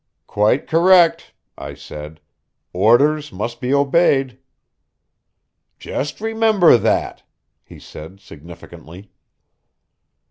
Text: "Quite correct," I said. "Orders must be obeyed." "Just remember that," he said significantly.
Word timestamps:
"Quite 0.25 0.65
correct," 0.65 1.31
I 1.59 1.75
said. 1.75 2.21
"Orders 2.73 3.31
must 3.31 3.61
be 3.61 3.71
obeyed." 3.71 4.39
"Just 5.77 6.19
remember 6.19 6.75
that," 6.75 7.21
he 7.63 7.77
said 7.77 8.19
significantly. 8.19 9.11